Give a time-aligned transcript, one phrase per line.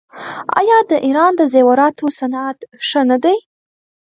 [0.59, 2.57] آیا د ایران د زیوراتو صنعت
[2.87, 3.37] ښه نه دی؟